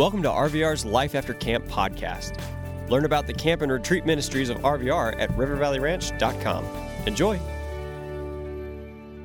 [0.00, 2.40] Welcome to RVR's Life After Camp podcast.
[2.88, 6.64] Learn about the camp and retreat ministries of RVR at rivervalleyranch.com.
[7.06, 7.38] Enjoy.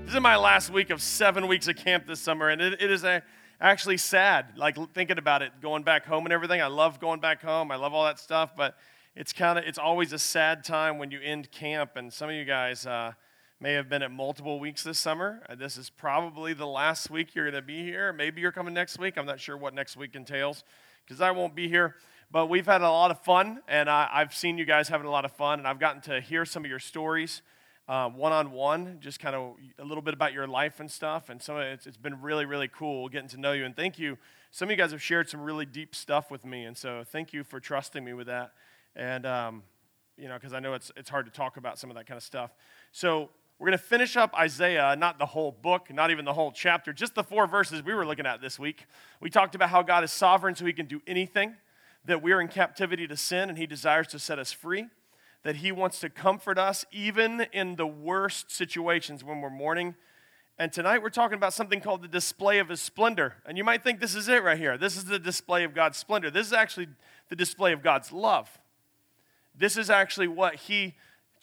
[0.04, 2.92] This is my last week of seven weeks of camp this summer, and it, it
[2.92, 3.24] is a,
[3.62, 6.62] actually sad, like thinking about it, going back home and everything.
[6.62, 7.72] I love going back home.
[7.72, 8.76] I love all that stuff, but
[9.16, 11.92] it's kind of it's always a sad time when you end camp.
[11.96, 13.14] And some of you guys uh,
[13.60, 15.42] may have been at multiple weeks this summer.
[15.50, 18.12] Uh, this is probably the last week you're going to be here.
[18.12, 19.18] Maybe you're coming next week.
[19.18, 20.64] I'm not sure what next week entails
[21.06, 21.96] because I won't be here.
[22.32, 25.12] But we've had a lot of fun, and I, I've seen you guys having a
[25.12, 27.42] lot of fun, and I've gotten to hear some of your stories
[27.88, 31.30] one on one, just kind of a little bit about your life and stuff.
[31.30, 33.66] And some it's, it's been really, really cool getting to know you.
[33.66, 34.18] And thank you.
[34.52, 37.34] Some of you guys have shared some really deep stuff with me, and so thank
[37.34, 38.52] you for trusting me with that.
[38.96, 39.64] And um,
[40.18, 42.18] you know, because I know it's it's hard to talk about some of that kind
[42.18, 42.52] of stuff.
[42.92, 46.52] So we're going to finish up Isaiah, not the whole book, not even the whole
[46.52, 48.86] chapter, just the four verses we were looking at this week.
[49.22, 51.56] We talked about how God is sovereign so he can do anything,
[52.04, 54.88] that we're in captivity to sin and he desires to set us free,
[55.44, 59.96] that he wants to comfort us even in the worst situations when we're mourning.
[60.60, 63.36] And tonight we're talking about something called the display of his splendor.
[63.46, 64.78] And you might think this is it right here.
[64.78, 66.30] This is the display of God's splendor.
[66.30, 66.88] This is actually
[67.30, 68.60] the display of God's love.
[69.58, 70.96] This is actually what he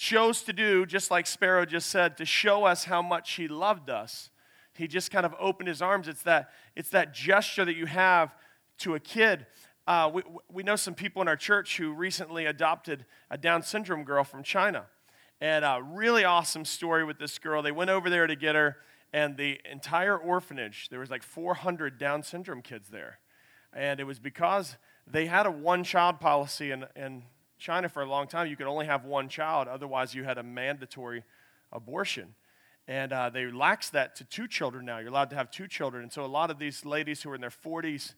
[0.02, 3.88] chose to do, just like Sparrow just said, to show us how much he loved
[3.88, 4.30] us.
[4.74, 6.08] He just kind of opened his arms.
[6.08, 8.34] It's that, it's that gesture that you have
[8.78, 9.46] to a kid.
[9.86, 14.02] Uh, we, we know some people in our church who recently adopted a Down syndrome
[14.02, 14.86] girl from China.
[15.40, 17.62] And a really awesome story with this girl.
[17.62, 18.78] They went over there to get her,
[19.12, 23.20] and the entire orphanage, there was like 400 Down syndrome kids there.
[23.72, 27.22] And it was because they had a one child policy, and, and
[27.62, 29.68] China for a long time, you could only have one child.
[29.68, 31.22] Otherwise, you had a mandatory
[31.72, 32.34] abortion.
[32.88, 34.98] And uh, they laxed that to two children now.
[34.98, 36.02] You're allowed to have two children.
[36.02, 38.14] And so a lot of these ladies who are in their 40s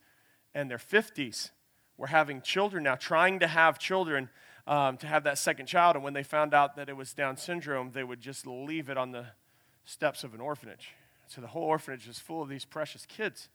[0.55, 1.51] and their 50s
[1.98, 4.31] were having children now, trying to have children
[4.67, 5.95] um, to have that second child.
[5.97, 8.97] And when they found out that it was Down syndrome, they would just leave it
[8.97, 9.27] on the
[9.85, 10.92] steps of an orphanage.
[11.27, 13.51] So the whole orphanage is full of these precious kids.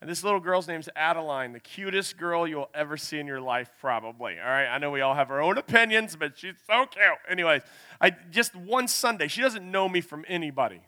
[0.00, 3.70] And this little girl's name's Adeline, the cutest girl you'll ever see in your life,
[3.80, 4.38] probably.
[4.38, 7.04] All right, I know we all have our own opinions, but she's so cute.
[7.28, 7.62] Anyways,
[8.00, 10.82] I just one Sunday, she doesn't know me from anybody.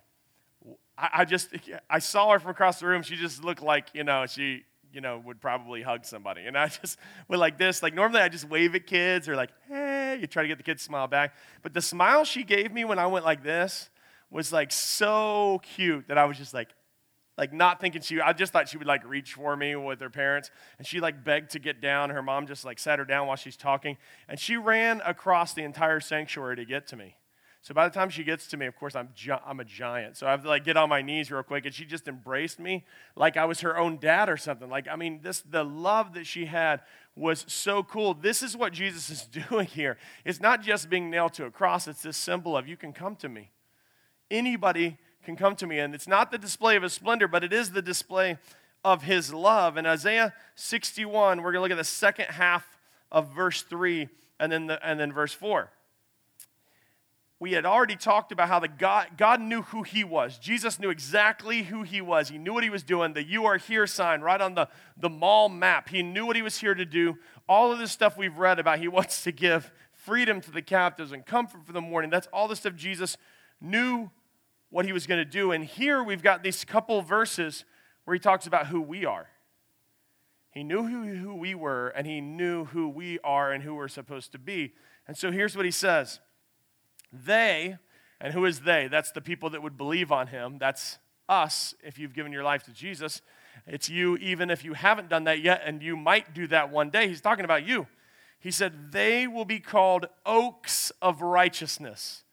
[0.99, 1.49] I, I just
[1.89, 3.03] I saw her from across the room.
[3.03, 6.69] She just looked like you know she you know would probably hug somebody, and I
[6.83, 6.99] just
[7.29, 7.83] went like this.
[7.83, 10.65] Like normally I just wave at kids or like hey, you try to get the
[10.65, 11.35] kids to smile back.
[11.63, 13.89] But the smile she gave me when I went like this
[14.31, 16.69] was like so cute that I was just like
[17.39, 20.11] like not thinking she i just thought she would like reach for me with her
[20.11, 20.51] parents.
[20.77, 22.11] And she like begged to get down.
[22.11, 23.97] Her mom just like sat her down while she's talking.
[24.29, 27.15] And she ran across the entire sanctuary to get to me.
[27.63, 30.17] So by the time she gets to me of course i'm, gi- I'm a giant.
[30.17, 31.65] So i have to like get on my knees real quick.
[31.65, 32.85] And she just embraced me
[33.15, 34.69] like i was her own dad or something.
[34.69, 36.81] Like i mean this the love that she had
[37.15, 38.15] was so cool.
[38.15, 39.97] This is what jesus is doing here.
[40.25, 41.87] It's not just being nailed to a cross.
[41.87, 43.53] It's this symbol of you can come to me.
[44.29, 45.79] Anybody can come to me.
[45.79, 48.39] And it's not the display of his splendor, but it is the display
[48.83, 49.77] of his love.
[49.77, 52.79] In Isaiah 61, we're going to look at the second half
[53.13, 54.09] of verse 3
[54.41, 55.71] and then, the, and then verse 4.
[57.41, 60.39] We had already talked about how the God, God knew who he was.
[60.39, 62.31] Jesus knew exactly who he was.
[62.31, 63.13] He knew what he was doing.
[63.13, 64.67] The you are here sign right on the,
[64.97, 65.91] the mall map.
[65.91, 67.19] He knew what he was here to do.
[67.47, 71.13] All of this stuff we've read about, he wants to give freedom to the captives
[71.13, 72.11] and comfort for the mourning.
[72.11, 73.19] That's all the stuff Jesus
[73.61, 74.11] knew
[74.71, 75.53] what he was going to do.
[75.53, 77.65] And here we've got these couple verses
[78.05, 79.29] where he talks about who we are.
[80.51, 83.89] He knew who, who we were, and he knew who we are and who we're
[83.89, 84.73] supposed to be.
[85.07, 86.21] And so here's what he says
[87.13, 87.77] They,
[88.21, 88.89] and who is they?
[88.89, 90.59] That's the people that would believe on him.
[90.59, 93.21] That's us if you've given your life to Jesus.
[93.67, 96.91] It's you, even if you haven't done that yet, and you might do that one
[96.91, 97.09] day.
[97.09, 97.87] He's talking about you.
[98.41, 102.25] He said, They will be called oaks of righteousness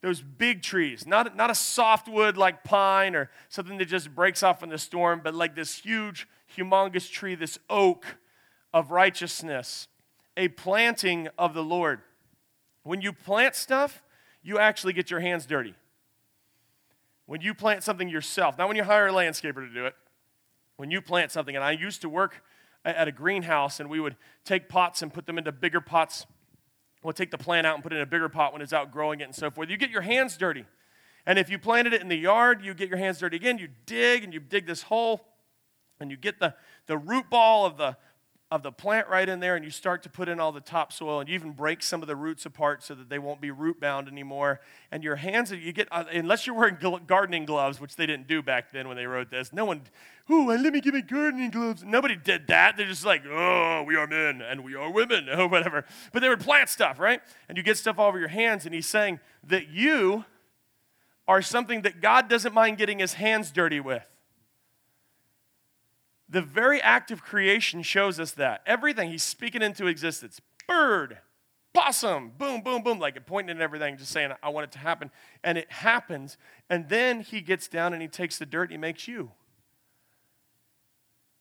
[0.00, 4.62] those big trees, not, not a softwood like pine or something that just breaks off
[4.62, 8.18] in the storm, but like this huge, humongous tree, this oak
[8.72, 9.88] of righteousness,
[10.36, 12.00] a planting of the Lord.
[12.84, 14.02] When you plant stuff,
[14.42, 15.74] you actually get your hands dirty.
[17.26, 19.94] When you plant something yourself, not when you hire a landscaper to do it,
[20.76, 22.42] when you plant something, and I used to work
[22.84, 26.24] at a greenhouse and we would take pots and put them into bigger pots
[27.02, 28.90] We'll take the plant out and put it in a bigger pot when it's out
[28.90, 29.70] growing it and so forth.
[29.70, 30.64] You get your hands dirty.
[31.26, 33.58] And if you planted it in the yard, you get your hands dirty again.
[33.58, 35.26] You dig and you dig this hole
[36.00, 36.54] and you get the,
[36.86, 37.96] the root ball of the
[38.50, 41.20] of the plant right in there and you start to put in all the topsoil
[41.20, 43.78] and you even break some of the roots apart so that they won't be root
[43.78, 44.60] bound anymore.
[44.90, 48.42] And your hands you get uh, unless you're wearing gardening gloves which they didn't do
[48.42, 49.82] back then when they wrote this no one
[50.30, 51.84] oh let me give my gardening gloves.
[51.84, 52.78] Nobody did that.
[52.78, 55.84] They're just like oh we are men and we are women or whatever.
[56.12, 57.20] But they would plant stuff right?
[57.50, 60.24] And you get stuff all over your hands and he's saying that you
[61.26, 64.08] are something that god doesn't mind getting his hands dirty with
[66.28, 68.62] the very act of creation shows us that.
[68.66, 70.40] Everything, he's speaking into existence.
[70.66, 71.18] Bird,
[71.72, 75.10] possum, boom, boom, boom, like pointing at everything, just saying, I want it to happen.
[75.42, 76.36] And it happens.
[76.68, 79.30] And then he gets down and he takes the dirt and he makes you.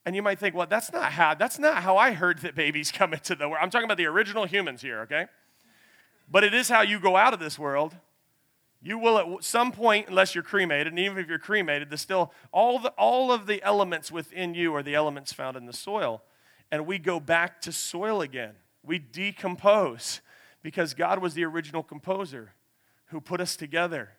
[0.05, 2.91] And you might think, well, that's not how, that's not how I heard that babies
[2.93, 3.59] come into the world.
[3.61, 5.25] I'm talking about the original humans here, okay?
[6.29, 7.95] But it is how you go out of this world.
[8.81, 12.31] You will at some point, unless you're cremated, and even if you're cremated, there's still
[12.51, 16.21] all, the, all of the elements within you are the elements found in the soil.
[16.71, 18.53] And we go back to soil again.
[18.83, 20.21] We decompose
[20.61, 22.53] because God was the original composer
[23.07, 24.11] who put us together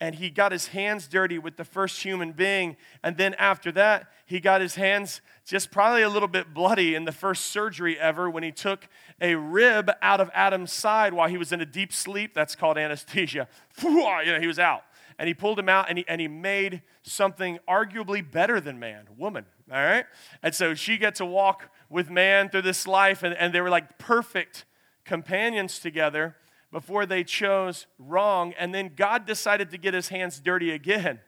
[0.00, 2.76] and he got his hands dirty with the first human being.
[3.04, 7.04] And then after that, he got his hands just probably a little bit bloody in
[7.04, 8.88] the first surgery ever when he took
[9.20, 12.32] a rib out of Adam's side while he was in a deep sleep.
[12.32, 13.48] That's called anesthesia.
[13.82, 14.82] You know, he was out.
[15.18, 19.06] And he pulled him out and he, and he made something arguably better than man,
[19.18, 19.44] woman.
[19.70, 20.06] All right?
[20.42, 23.68] And so she gets to walk with man through this life, and, and they were
[23.68, 24.64] like perfect
[25.04, 26.36] companions together
[26.72, 28.54] before they chose wrong.
[28.58, 31.20] And then God decided to get his hands dirty again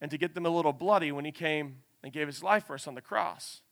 [0.00, 2.74] and to get them a little bloody when he came and gave his life for
[2.74, 3.62] us on the cross.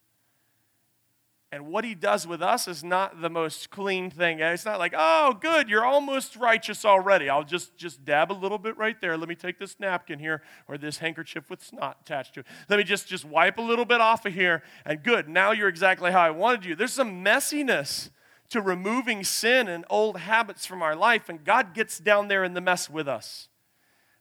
[1.55, 4.41] And what he does with us is not the most clean thing.
[4.41, 7.29] It's not like, oh, good, you're almost righteous already.
[7.29, 9.19] I'll just, just dab a little bit right there.
[9.19, 12.47] Let me take this napkin here or this handkerchief with snot attached to it.
[12.71, 14.63] Let me just, just wipe a little bit off of here.
[14.87, 16.75] And good, now you're exactly how I wanted you.
[16.75, 18.09] There's some messiness
[18.53, 22.55] to removing sin and old habits from our life, and God gets down there in
[22.55, 23.49] the mess with us.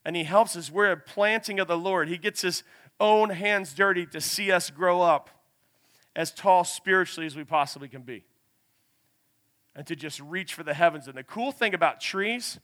[0.04, 0.72] And He helps us.
[0.72, 2.10] We're a planting of the Lord.
[2.10, 2.64] He gets His
[3.00, 5.30] own hands dirty to see us grow up
[6.16, 8.24] as tall spiritually as we possibly can be
[9.76, 11.08] and to just reach for the heavens.
[11.08, 12.60] And the cool thing about trees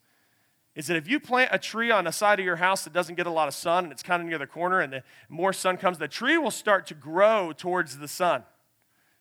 [0.75, 3.15] is that if you plant a tree on the side of your house that doesn't
[3.15, 5.53] get a lot of sun and it's kind of near the corner and the more
[5.53, 8.43] sun comes, the tree will start to grow towards the sun.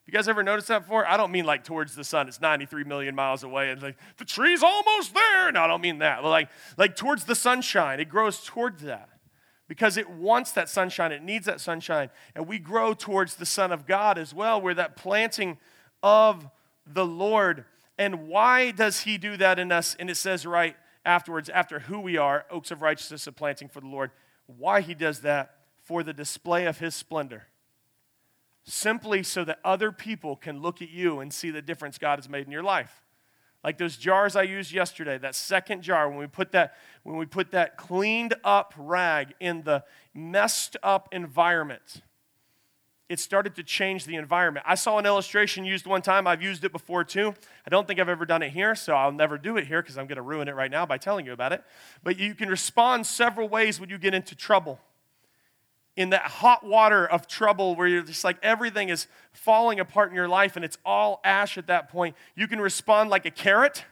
[0.07, 1.05] You guys ever noticed that before?
[1.05, 2.29] I don't mean like towards the sun.
[2.29, 3.71] It's 93 million miles away.
[3.71, 5.51] And like the tree's almost there.
[5.51, 6.23] No, I don't mean that.
[6.23, 6.49] But like,
[6.79, 7.99] like towards the sunshine.
[7.99, 9.09] It grows towards that
[9.67, 11.11] because it wants that sunshine.
[11.11, 12.11] It needs that sunshine.
[12.37, 14.61] And we grow towards the Son of God as well.
[14.61, 15.59] We're that planting
[16.05, 16.49] of
[16.87, 17.65] the Lord.
[17.99, 19.97] And why does He do that in us?
[19.99, 23.81] And it says right afterwards, after who we are, oaks of righteousness, of planting for
[23.81, 24.13] the Lord.
[24.47, 25.55] Why He does that?
[25.83, 27.47] For the display of His splendor
[28.67, 32.29] simply so that other people can look at you and see the difference God has
[32.29, 33.03] made in your life.
[33.63, 37.27] Like those jars I used yesterday, that second jar, when we put that, when we
[37.27, 39.85] put that cleaned up rag in the
[40.15, 42.03] messed up environment,
[43.09, 44.67] it started to change the environment.
[44.69, 46.27] I saw an illustration used one time.
[46.27, 47.35] I've used it before too.
[47.65, 49.97] I don't think I've ever done it here, so I'll never do it here because
[49.97, 51.63] I'm going to ruin it right now by telling you about it.
[52.03, 54.81] But you can respond several ways when you get into trouble
[55.97, 60.15] in that hot water of trouble where you're just like everything is falling apart in
[60.15, 63.85] your life and it's all ash at that point, you can respond like a carrot.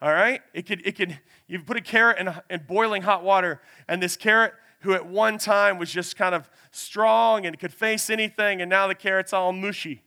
[0.00, 0.40] All right?
[0.54, 1.18] It could, it could,
[1.48, 5.38] you put a carrot in, in boiling hot water, and this carrot, who at one
[5.38, 9.52] time was just kind of strong and could face anything, and now the carrot's all
[9.52, 10.02] mushy.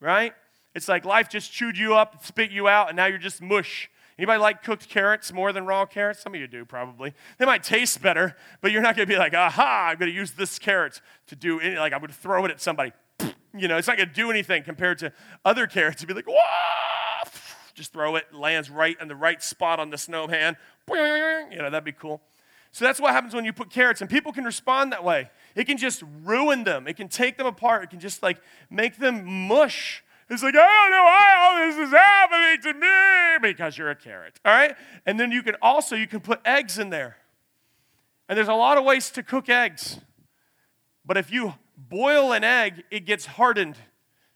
[0.00, 0.32] Right?
[0.74, 3.90] It's like life just chewed you up, spit you out, and now you're just mush.
[4.22, 6.22] Anybody like cooked carrots more than raw carrots?
[6.22, 7.12] Some of you do, probably.
[7.38, 10.16] They might taste better, but you're not going to be like, aha, I'm going to
[10.16, 12.92] use this carrot to do any, like I would throw it at somebody.
[13.54, 15.12] You know, it's not going to do anything compared to
[15.44, 16.00] other carrots.
[16.00, 17.28] You'd be like, whoa!
[17.74, 20.56] Just throw it, lands right in the right spot on the snowman.
[20.88, 22.22] You know, that'd be cool.
[22.70, 25.30] So that's what happens when you put carrots, and people can respond that way.
[25.54, 26.86] It can just ruin them.
[26.86, 27.82] It can take them apart.
[27.82, 30.02] It can just like make them mush
[30.32, 33.96] it's like, I don't know why all this is happening to me because you're a
[33.96, 34.40] carrot.
[34.44, 34.74] All right?
[35.04, 37.16] And then you can also you can put eggs in there.
[38.28, 39.98] And there's a lot of ways to cook eggs.
[41.04, 43.76] But if you boil an egg, it gets hardened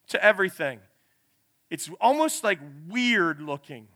[0.08, 0.80] to everything.
[1.70, 3.88] It's almost like weird looking.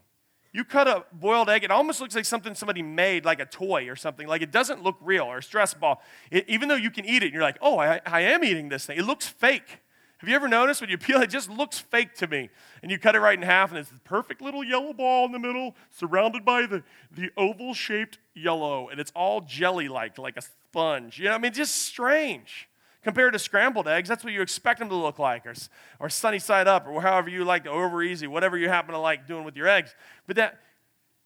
[0.53, 3.87] You cut a boiled egg, it almost looks like something somebody made, like a toy
[3.87, 4.27] or something.
[4.27, 6.01] Like it doesn't look real or a stress ball.
[6.29, 8.67] It, even though you can eat it, and you're like, oh, I, I am eating
[8.69, 8.97] this thing.
[8.97, 9.79] It looks fake.
[10.21, 12.51] Have you ever noticed when you peel it, it just looks fake to me?
[12.83, 15.31] And you cut it right in half, and it's the perfect little yellow ball in
[15.31, 20.37] the middle, surrounded by the, the oval shaped yellow, and it's all jelly like, like
[20.37, 21.17] a sponge.
[21.17, 22.69] You know, I mean, just strange.
[23.01, 25.55] Compared to scrambled eggs, that's what you expect them to look like, or,
[25.99, 29.25] or sunny side up, or however you like, over easy, whatever you happen to like
[29.25, 29.95] doing with your eggs.
[30.27, 30.59] But that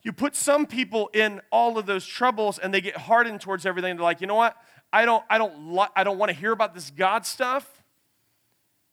[0.03, 3.97] you put some people in all of those troubles and they get hardened towards everything.
[3.97, 4.55] They're like, you know what?
[4.93, 7.83] I don't, I don't, li- I don't want to hear about this God stuff.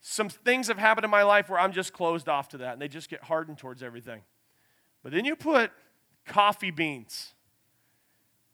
[0.03, 2.83] Some things have happened in my life where I'm just closed off to that and
[2.83, 4.23] they just get hardened towards everything.
[5.05, 5.71] But then you put
[6.27, 7.35] coffee beans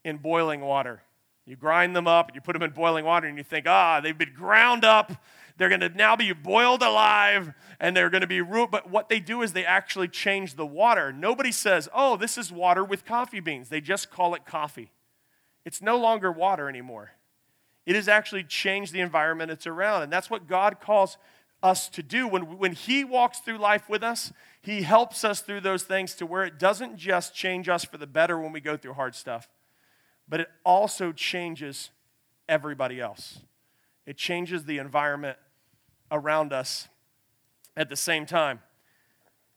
[0.05, 1.03] in boiling water.
[1.47, 4.01] You grind them up and you put them in boiling water and you think, ah,
[4.03, 5.25] they've been ground up.
[5.57, 8.71] They're going to now be boiled alive and they're going to be root.
[8.71, 11.15] But what they do is they actually change the water.
[11.15, 13.71] Nobody says, oh, this is water with coffee beans.
[13.71, 14.93] They just call it coffee.
[15.65, 17.13] It's no longer water anymore.
[17.87, 20.03] It has actually changed the environment it's around.
[20.03, 21.17] And that's what God calls
[21.63, 22.29] us to do.
[22.29, 26.27] When, when He walks through life with us, He helps us through those things to
[26.27, 29.49] where it doesn't just change us for the better when we go through hard stuff
[30.29, 31.91] but it also changes
[32.49, 33.41] everybody else.
[34.07, 35.39] It changes the environment
[36.11, 36.89] around us
[37.77, 38.61] at the same time.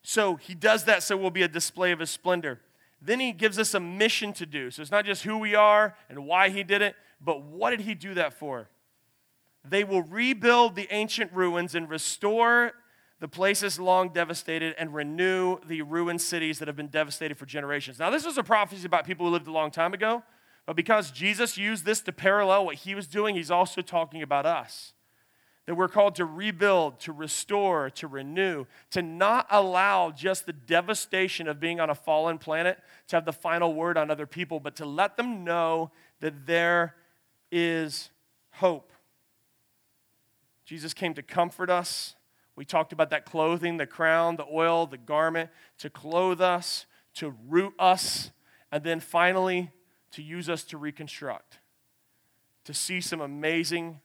[0.01, 2.61] So he does that so we'll be a display of his splendor.
[3.01, 4.71] Then he gives us a mission to do.
[4.71, 7.81] So it's not just who we are and why he did it, but what did
[7.81, 8.69] he do that for?
[9.67, 12.73] They will rebuild the ancient ruins and restore
[13.19, 17.99] the places long devastated and renew the ruined cities that have been devastated for generations.
[17.99, 20.23] Now, this was a prophecy about people who lived a long time ago,
[20.65, 24.47] but because Jesus used this to parallel what he was doing, he's also talking about
[24.47, 24.93] us.
[25.67, 31.47] That we're called to rebuild, to restore, to renew, to not allow just the devastation
[31.47, 34.75] of being on a fallen planet to have the final word on other people, but
[34.77, 36.95] to let them know that there
[37.51, 38.09] is
[38.53, 38.90] hope.
[40.71, 42.15] Jesus came to comfort us.
[42.55, 45.49] We talked about that clothing, the crown, the oil, the garment,
[45.79, 46.85] to clothe us,
[47.15, 48.31] to root us,
[48.71, 49.71] and then finally
[50.11, 51.59] to use us to reconstruct,
[52.63, 53.99] to see some amazing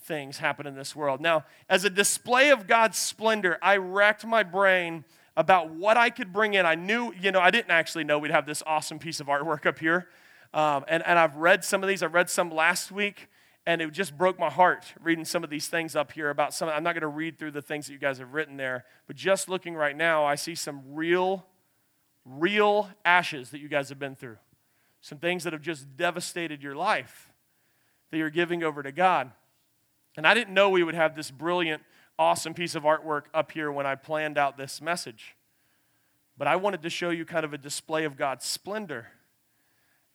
[0.00, 1.20] things happen in this world.
[1.20, 5.04] Now, as a display of God's splendor, I racked my brain
[5.36, 6.64] about what I could bring in.
[6.64, 9.66] I knew, you know, I didn't actually know we'd have this awesome piece of artwork
[9.66, 10.08] up here.
[10.54, 12.02] Um, and, and I've read some of these.
[12.02, 13.28] I read some last week,
[13.68, 16.70] and it just broke my heart reading some of these things up here about some.
[16.70, 19.14] I'm not going to read through the things that you guys have written there, but
[19.14, 21.44] just looking right now, I see some real,
[22.24, 24.38] real ashes that you guys have been through
[25.02, 27.28] some things that have just devastated your life
[28.10, 29.30] that you're giving over to God.
[30.16, 31.82] And I didn't know we would have this brilliant,
[32.18, 35.36] awesome piece of artwork up here when I planned out this message.
[36.38, 39.08] But I wanted to show you kind of a display of God's splendor.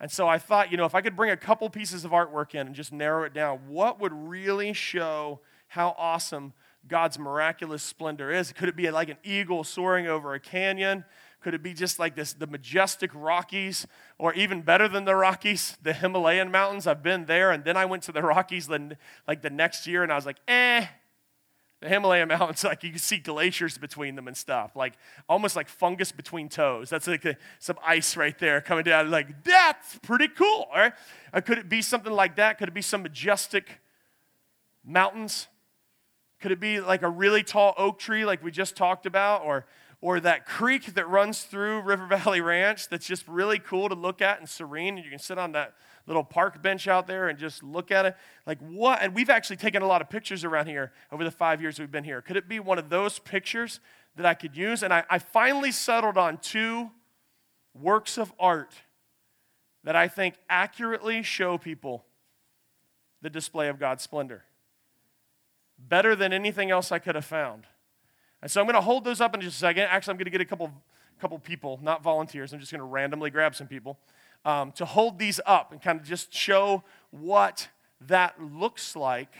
[0.04, 2.54] And so I thought, you know, if I could bring a couple pieces of artwork
[2.54, 6.52] in and just narrow it down, what would really show how awesome
[6.86, 8.52] God's miraculous splendor is?
[8.52, 11.06] Could it be like an eagle soaring over a canyon?
[11.40, 13.86] Could it be just like this, the majestic Rockies,
[14.18, 16.86] or even better than the Rockies, the Himalayan mountains?
[16.86, 20.12] I've been there, and then I went to the Rockies like the next year, and
[20.12, 20.84] I was like, eh.
[21.84, 24.94] The Himalayan mountains, like you can see glaciers between them and stuff, like
[25.28, 26.88] almost like fungus between toes.
[26.88, 29.10] That's like a, some ice right there coming down.
[29.10, 30.66] Like that's pretty cool.
[30.74, 30.94] Right?
[31.34, 32.56] Or could it be something like that?
[32.56, 33.82] Could it be some majestic
[34.82, 35.46] mountains?
[36.40, 39.66] Could it be like a really tall oak tree, like we just talked about, or
[40.00, 44.22] or that creek that runs through River Valley Ranch that's just really cool to look
[44.22, 44.96] at and serene.
[44.96, 45.74] And you can sit on that
[46.06, 48.16] little park bench out there and just look at it.
[48.46, 49.00] Like what?
[49.02, 51.90] And we've actually taken a lot of pictures around here over the five years we've
[51.90, 52.20] been here.
[52.20, 53.80] Could it be one of those pictures
[54.16, 54.82] that I could use?
[54.82, 56.90] And I, I finally settled on two
[57.74, 58.74] works of art
[59.82, 62.04] that I think accurately show people
[63.22, 64.44] the display of God's splendor.
[65.78, 67.64] Better than anything else I could have found.
[68.42, 69.84] And so I'm going to hold those up in just a second.
[69.84, 70.70] Actually, I'm going to get a couple,
[71.18, 72.52] couple people, not volunteers.
[72.52, 73.98] I'm just going to randomly grab some people
[74.44, 77.68] um, to hold these up and kind of just show what
[78.02, 79.32] that looks like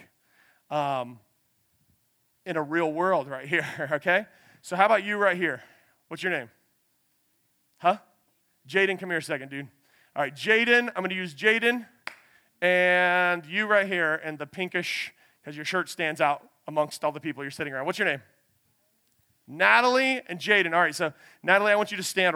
[0.70, 1.18] um,
[2.46, 4.26] in a real world right here, okay?
[4.62, 5.62] So, how about you right here?
[6.08, 6.50] What's your name?
[7.78, 7.98] Huh?
[8.68, 9.68] Jaden, come here a second, dude.
[10.16, 11.86] All right, Jaden, I'm to use Jaden
[12.62, 17.20] and you right here and the pinkish, because your shirt stands out amongst all the
[17.20, 17.84] people you're sitting around.
[17.84, 18.22] What's your name?
[19.46, 20.72] Natalie and Jaden.
[20.72, 22.34] All right, so Natalie, I want you to stand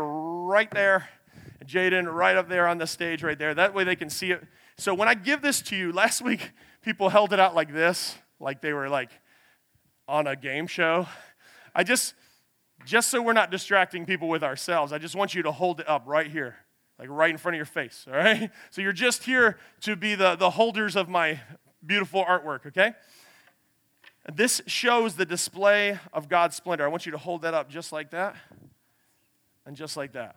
[0.49, 1.09] right there.
[1.65, 3.55] Jaden, right up there on the stage, right there.
[3.55, 4.45] That way they can see it.
[4.77, 8.17] So when I give this to you, last week people held it out like this,
[8.39, 9.11] like they were like
[10.07, 11.07] on a game show.
[11.75, 12.15] I just,
[12.87, 15.89] just so we're not distracting people with ourselves, I just want you to hold it
[15.89, 16.57] up right here,
[16.99, 18.51] like right in front of your face, all right?
[18.71, 21.41] So you're just here to be the, the holders of my
[21.85, 22.93] beautiful artwork, okay?
[24.33, 26.85] This shows the display of God's splendor.
[26.85, 28.37] I want you to hold that up just like that
[29.67, 30.37] and just like that.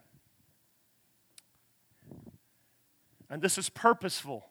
[3.31, 4.45] And this is purposeful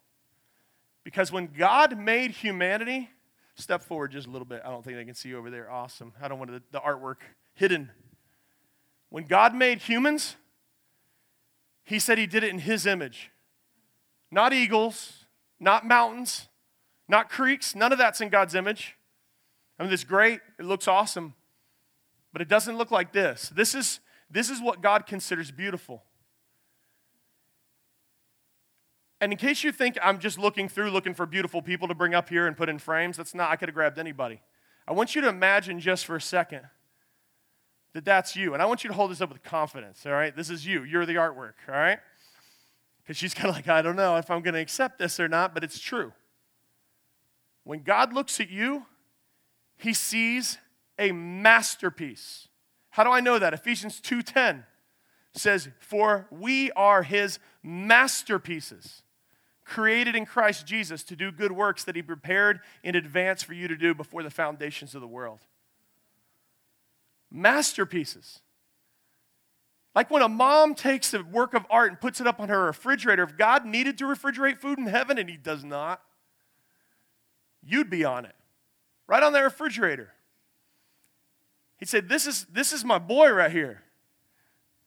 [1.05, 3.11] because when God made humanity,
[3.61, 4.63] Step forward just a little bit.
[4.65, 5.71] I don't think they can see you over there.
[5.71, 6.13] Awesome.
[6.21, 7.17] I don't want the, the artwork
[7.53, 7.91] hidden.
[9.11, 10.37] When God made humans,
[11.85, 13.31] He said He did it in His image.
[14.31, 15.27] Not eagles,
[15.59, 16.49] not mountains,
[17.07, 17.75] not creeks.
[17.75, 18.97] None of that's in God's image.
[19.79, 20.41] I mean, it's great.
[20.59, 21.35] It looks awesome.
[22.33, 23.51] But it doesn't look like this.
[23.51, 26.03] This is, this is what God considers beautiful.
[29.21, 32.15] And in case you think I'm just looking through looking for beautiful people to bring
[32.15, 34.41] up here and put in frames, that's not, I could have grabbed anybody.
[34.89, 36.63] I want you to imagine just for a second
[37.93, 38.55] that that's you.
[38.55, 40.35] And I want you to hold this up with confidence, all right?
[40.35, 40.85] This is you.
[40.85, 41.99] You're the artwork, all right?
[43.03, 45.29] Because she's kind of like, I don't know if I'm going to accept this or
[45.29, 46.13] not, but it's true.
[47.65, 48.87] When God looks at you,
[49.77, 50.59] he sees
[50.99, 52.49] a masterpiece.
[52.91, 53.55] How do I know that?
[53.55, 54.65] Ephesians 2:10
[55.33, 59.03] says, "For we are his masterpieces."
[59.71, 63.69] Created in Christ Jesus to do good works that He prepared in advance for you
[63.69, 65.41] to do before the foundations of the world.
[67.31, 68.41] Masterpieces.
[69.95, 72.67] Like when a mom takes a work of art and puts it up on her
[72.67, 76.03] refrigerator, if God needed to refrigerate food in heaven and He does not,
[77.63, 78.37] you'd be on it,
[79.07, 80.13] right on that refrigerator.
[81.79, 83.83] He said, This is, this is my boy right here.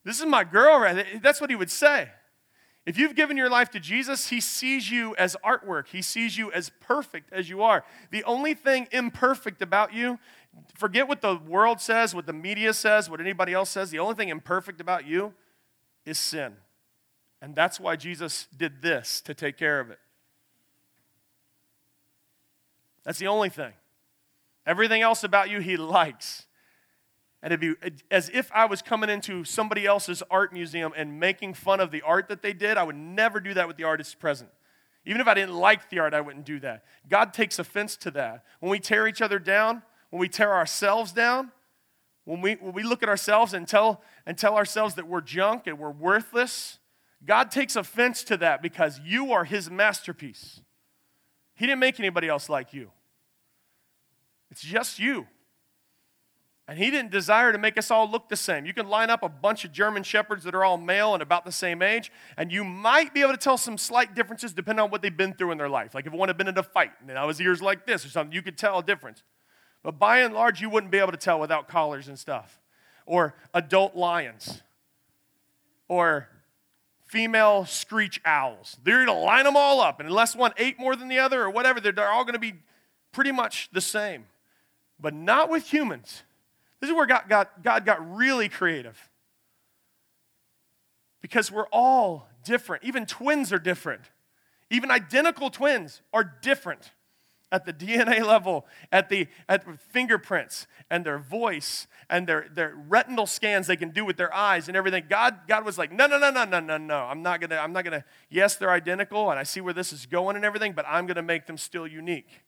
[0.06, 1.22] This is my girl right.
[1.22, 2.10] That's what he would say.
[2.86, 5.88] If you've given your life to Jesus, He sees you as artwork.
[5.88, 7.86] He sees you as perfect as you are.
[8.12, 10.20] The only thing imperfect about you,
[10.76, 14.16] forget what the world says, what the media says, what anybody else says, the only
[14.16, 15.34] thing imperfect about you
[16.06, 16.58] is sin.
[17.42, 20.00] And that's why Jesus did this to take care of it.
[23.06, 23.74] That's the only thing.
[24.66, 26.48] Everything else about you, He likes.
[27.44, 27.76] And be
[28.10, 32.02] as if I was coming into somebody else's art museum and making fun of the
[32.02, 32.78] art that they did.
[32.78, 34.50] I would never do that with the artist present.
[35.06, 36.86] Even if I didn't like the art, I wouldn't do that.
[37.10, 38.46] God takes offense to that.
[38.62, 41.52] When we tear each other down, when we tear ourselves down,
[42.24, 45.68] when we, when we look at ourselves and tell, and tell ourselves that we're junk
[45.68, 46.80] and we're worthless,
[47.26, 50.62] God takes offense to that because you are His masterpiece.
[51.56, 52.92] He didn't make anybody else like you,
[54.50, 55.28] it's just you.
[56.68, 58.66] And he didn't desire to make us all look the same.
[58.66, 61.44] You can line up a bunch of German shepherds that are all male and about
[61.44, 64.90] the same age, and you might be able to tell some slight differences depending on
[64.90, 65.94] what they've been through in their life.
[65.94, 68.10] Like if one had been in a fight and now his ears like this or
[68.10, 69.24] something, you could tell a difference.
[69.84, 72.62] But by and large, you wouldn't be able to tell without collars and stuff.
[73.06, 74.62] Or adult lions.
[75.90, 76.30] Or
[77.06, 78.78] female screech owls.
[78.84, 81.44] They're going to line them all up, and unless one ate more than the other
[81.44, 82.54] or whatever, they're, they're all going to be
[83.12, 84.26] pretty much the same.
[85.00, 86.24] But not with humans.
[86.84, 89.10] This is where God got, God got really creative.
[91.22, 92.84] Because we're all different.
[92.84, 94.02] Even twins are different.
[94.70, 96.92] Even identical twins are different
[97.54, 103.28] at the DNA level, at the at fingerprints and their voice and their, their retinal
[103.28, 105.06] scans they can do with their eyes and everything.
[105.10, 106.98] God, God was like, no, no, no, no, no, no, no.
[106.98, 110.06] I'm not gonna, I'm not gonna, yes, they're identical, and I see where this is
[110.06, 112.44] going and everything, but I'm gonna make them still unique.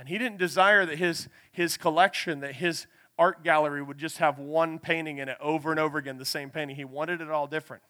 [0.00, 2.86] And he didn't desire that his, his collection, that his
[3.18, 6.48] art gallery would just have one painting in it over and over again, the same
[6.48, 6.74] painting.
[6.74, 7.82] He wanted it all different.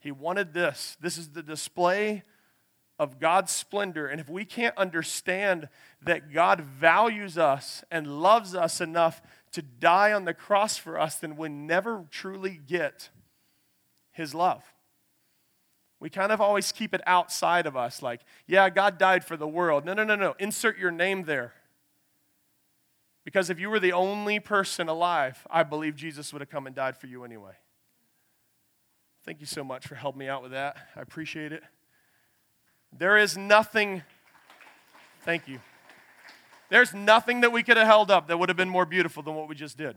[0.00, 0.96] He wanted this.
[0.98, 2.22] This is the display
[2.98, 4.06] of God's splendor.
[4.06, 5.68] And if we can't understand
[6.00, 9.20] that God values us and loves us enough
[9.52, 13.10] to die on the cross for us, then we never truly get
[14.10, 14.71] his love.
[16.02, 19.46] We kind of always keep it outside of us, like, yeah, God died for the
[19.46, 19.84] world.
[19.84, 20.34] No, no, no, no.
[20.40, 21.52] Insert your name there.
[23.24, 26.74] Because if you were the only person alive, I believe Jesus would have come and
[26.74, 27.52] died for you anyway.
[29.24, 30.76] Thank you so much for helping me out with that.
[30.96, 31.62] I appreciate it.
[32.92, 34.02] There is nothing,
[35.20, 35.60] thank you.
[36.68, 39.36] There's nothing that we could have held up that would have been more beautiful than
[39.36, 39.94] what we just did.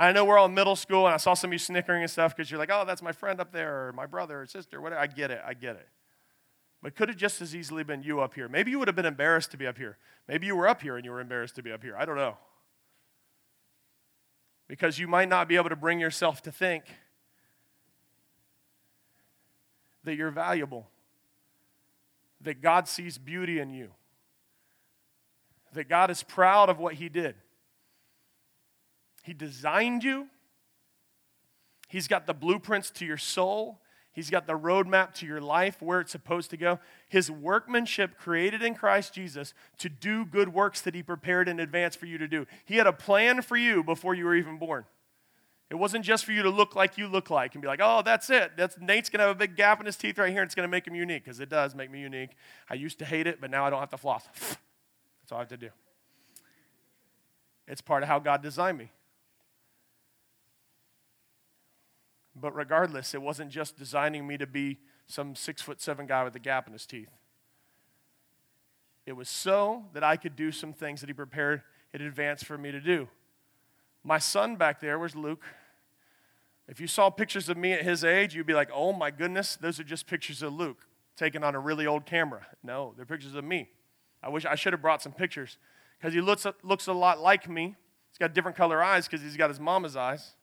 [0.00, 2.10] I know we're all in middle school, and I saw some of you snickering and
[2.10, 4.80] stuff because you're like, oh, that's my friend up there, or my brother or sister,
[4.80, 4.98] whatever.
[4.98, 5.86] I get it, I get it.
[6.82, 8.48] But could have just as easily been you up here.
[8.48, 9.98] Maybe you would have been embarrassed to be up here.
[10.26, 11.94] Maybe you were up here and you were embarrassed to be up here.
[11.98, 12.38] I don't know.
[14.68, 16.84] Because you might not be able to bring yourself to think
[20.04, 20.88] that you're valuable,
[22.40, 23.90] that God sees beauty in you,
[25.74, 27.34] that God is proud of what He did.
[29.22, 30.28] He designed you.
[31.88, 33.80] He's got the blueprints to your soul.
[34.12, 36.80] He's got the roadmap to your life, where it's supposed to go.
[37.08, 41.94] His workmanship created in Christ Jesus to do good works that He prepared in advance
[41.94, 42.46] for you to do.
[42.64, 44.84] He had a plan for you before you were even born.
[45.70, 48.02] It wasn't just for you to look like you look like and be like, oh,
[48.04, 48.56] that's it.
[48.56, 50.56] That's, Nate's going to have a big gap in his teeth right here, and it's
[50.56, 52.30] going to make him unique, because it does make me unique.
[52.68, 54.24] I used to hate it, but now I don't have to floss.
[54.32, 55.70] That's all I have to do.
[57.68, 58.90] It's part of how God designed me.
[62.40, 66.34] But regardless, it wasn't just designing me to be some six foot seven guy with
[66.36, 67.10] a gap in his teeth.
[69.06, 72.56] It was so that I could do some things that he prepared in advance for
[72.56, 73.08] me to do.
[74.04, 75.44] My son back there was Luke.
[76.68, 79.56] If you saw pictures of me at his age, you'd be like, oh my goodness,
[79.56, 82.46] those are just pictures of Luke taken on a really old camera.
[82.62, 83.68] No, they're pictures of me.
[84.22, 85.58] I wish I should have brought some pictures
[85.98, 87.74] because he looks, looks a lot like me.
[88.10, 90.34] He's got different color eyes because he's got his mama's eyes.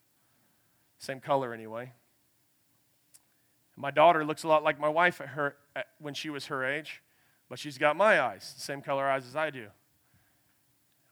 [1.00, 1.94] Same color anyway.
[3.76, 6.66] My daughter looks a lot like my wife at her, at, when she was her
[6.66, 7.02] age,
[7.48, 9.68] but she's got my eyes, same color eyes as I do.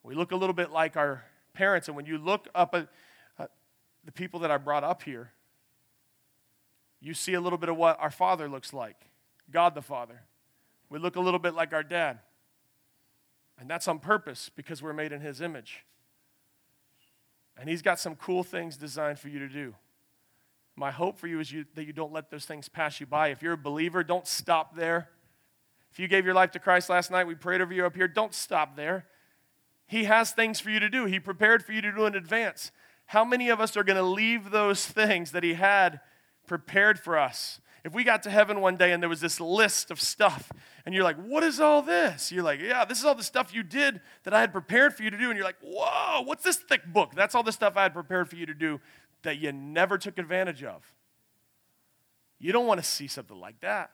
[0.03, 2.87] We look a little bit like our parents, and when you look up at
[3.37, 3.47] uh,
[4.03, 5.31] the people that I brought up here,
[6.99, 8.97] you see a little bit of what our Father looks like
[9.51, 10.21] God the Father.
[10.89, 12.19] We look a little bit like our dad.
[13.59, 15.85] And that's on purpose because we're made in His image.
[17.57, 19.75] And He's got some cool things designed for you to do.
[20.75, 23.29] My hope for you is you, that you don't let those things pass you by.
[23.29, 25.09] If you're a believer, don't stop there.
[25.91, 28.09] If you gave your life to Christ last night, we prayed over you up here,
[28.09, 29.05] don't stop there.
[29.87, 32.71] He has things for you to do, He prepared for you to do in advance.
[33.07, 36.01] How many of us are going to leave those things that He had
[36.47, 37.61] prepared for us?
[37.85, 40.51] If we got to heaven one day and there was this list of stuff,
[40.87, 42.31] and you're like, What is all this?
[42.31, 45.03] You're like, Yeah, this is all the stuff you did that I had prepared for
[45.03, 45.29] you to do.
[45.29, 47.11] And you're like, Whoa, what's this thick book?
[47.13, 48.81] That's all the stuff I had prepared for you to do
[49.21, 50.81] that you never took advantage of.
[52.39, 53.91] You don't want to see something like that.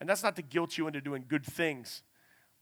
[0.00, 2.02] And that's not to guilt you into doing good things,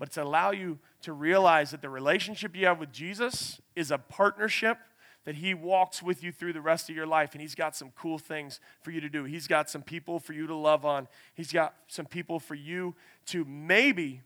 [0.01, 3.99] but to allow you to realize that the relationship you have with Jesus is a
[3.99, 4.79] partnership
[5.27, 7.91] that He walks with you through the rest of your life, and He's got some
[7.91, 9.25] cool things for you to do.
[9.25, 12.95] He's got some people for you to love on, He's got some people for you
[13.27, 14.23] to maybe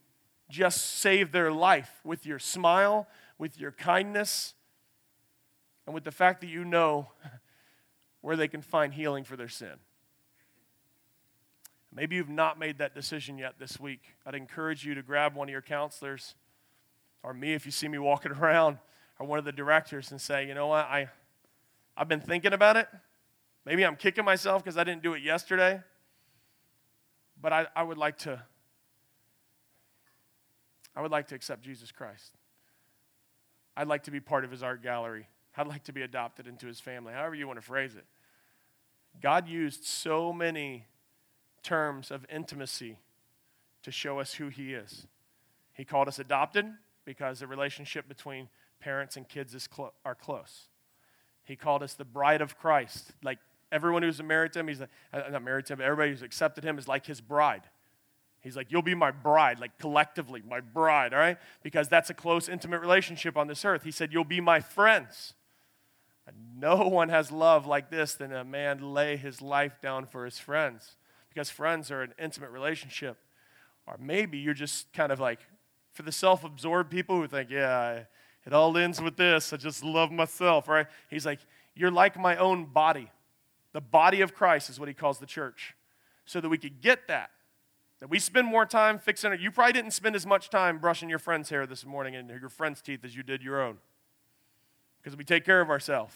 [0.48, 3.08] just save their life with your smile,
[3.38, 4.54] with your kindness,
[5.86, 7.08] and with the fact that you know
[8.20, 9.74] where they can find healing for their sin.
[11.92, 14.02] Maybe you've not made that decision yet this week.
[14.26, 16.34] I'd encourage you to grab one of your counselors
[17.22, 18.78] or me if you see me walking around
[19.20, 21.10] or one of the directors and say, you know what, I,
[21.94, 22.88] I've been thinking about it.
[23.66, 25.80] Maybe I'm kicking myself because I didn't do it yesterday.
[27.40, 28.42] But I, I would like to
[30.96, 32.32] I would like to accept Jesus Christ.
[33.76, 35.28] I'd like to be part of his art gallery.
[35.56, 38.04] I'd like to be adopted into his family, however you want to phrase it.
[39.22, 40.86] God used so many
[41.62, 42.98] terms of intimacy
[43.82, 45.06] to show us who he is.
[45.74, 46.66] He called us adopted
[47.04, 48.48] because the relationship between
[48.80, 50.68] parents and kids is clo- are close.
[51.44, 53.12] He called us the bride of Christ.
[53.22, 53.38] Like
[53.72, 56.22] everyone who's married to him, he's like, uh, not married to him, but everybody who's
[56.22, 57.62] accepted him is like his bride.
[58.40, 61.38] He's like, You'll be my bride, like collectively, my bride, all right?
[61.62, 63.82] Because that's a close, intimate relationship on this earth.
[63.82, 65.34] He said, You'll be my friends.
[66.56, 70.38] No one has love like this than a man lay his life down for his
[70.38, 70.96] friends
[71.28, 73.18] because friends are an intimate relationship.
[73.86, 75.40] Or maybe you're just kind of like,
[75.92, 78.04] for the self absorbed people who think, yeah,
[78.50, 79.52] it all ends with this.
[79.52, 80.86] I just love myself, right?
[81.08, 81.38] He's like,
[81.76, 83.08] you're like my own body.
[83.72, 85.76] The body of Christ is what he calls the church.
[86.24, 87.30] So that we could get that.
[88.00, 89.38] That we spend more time fixing it.
[89.38, 92.48] You probably didn't spend as much time brushing your friend's hair this morning and your
[92.48, 93.78] friend's teeth as you did your own
[95.00, 96.14] because we take care of ourselves.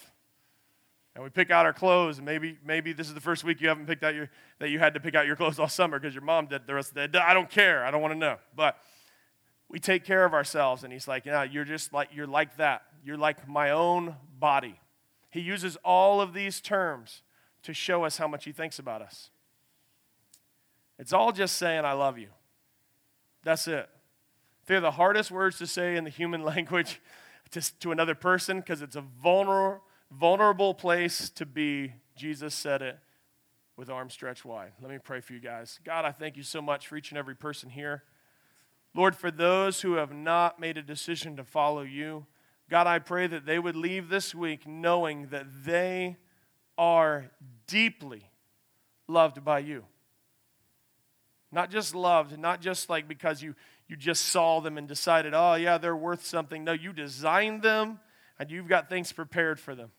[1.14, 3.68] And we pick out our clothes, and maybe, maybe this is the first week you
[3.68, 6.12] haven't picked out your, that you had to pick out your clothes all summer because
[6.12, 7.18] your mom did the rest of the day.
[7.20, 7.84] I don't care.
[7.84, 8.38] I don't want to know.
[8.56, 8.76] But
[9.68, 12.82] we take care of ourselves, and he's like, yeah, you're just like, you're like that.
[13.04, 14.78] You're like my own body.
[15.30, 17.22] He uses all of these terms
[17.62, 19.30] to show us how much he thinks about us.
[20.98, 22.28] It's all just saying, I love you.
[23.42, 23.88] That's it.
[24.66, 27.00] They're the hardest words to say in the human language
[27.50, 31.92] to, to another person because it's a vulnerable, vulnerable place to be.
[32.16, 32.98] Jesus said it
[33.76, 34.72] with arms stretched wide.
[34.80, 35.80] Let me pray for you guys.
[35.84, 38.04] God, I thank you so much for each and every person here.
[38.94, 42.26] Lord, for those who have not made a decision to follow you,
[42.70, 46.16] God, I pray that they would leave this week knowing that they
[46.78, 47.30] are
[47.66, 48.30] deeply
[49.08, 49.84] loved by you.
[51.52, 53.54] Not just loved, not just like because you,
[53.88, 56.64] you just saw them and decided, oh, yeah, they're worth something.
[56.64, 58.00] No, you designed them
[58.38, 59.90] and you've got things prepared for them.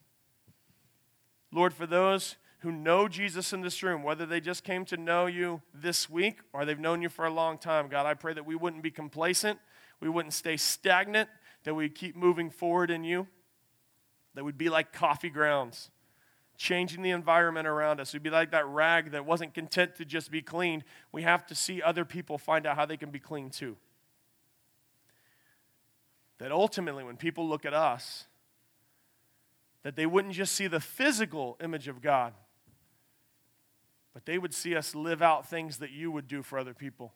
[1.51, 5.28] Lord, for those who know Jesus in this room, whether they just came to know
[5.28, 8.43] you this week or they've known you for a long time, God, I pray that
[8.43, 9.60] we wouldn't be complacent,
[10.01, 11.30] we wouldn't stay stagnant,
[11.63, 13.28] that we'd keep moving forward in you,
[14.34, 15.91] that we'd be like coffee grounds
[16.58, 18.13] changing the environment around us.
[18.13, 20.86] We'd be like that rag that wasn't content to just be cleaned.
[21.12, 23.78] We have to see other people find out how they can be clean too.
[26.39, 28.25] That ultimately, when people look at us,
[29.84, 32.34] that they wouldn't just see the physical image of God,
[34.15, 37.13] but they would see us live out things that you would do for other people.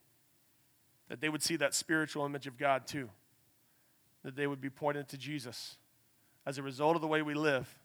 [1.07, 3.09] That they would see that spiritual image of God too.
[4.23, 5.77] That they would be pointed to Jesus
[6.45, 7.75] as a result of the way we live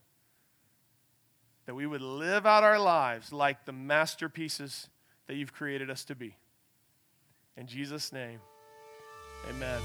[1.66, 4.88] that we would live out our lives like the masterpieces
[5.26, 6.36] that you've created us to be.
[7.56, 8.40] In Jesus' name,
[9.48, 9.80] amen.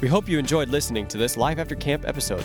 [0.00, 2.44] We hope you enjoyed listening to this Life After Camp episode.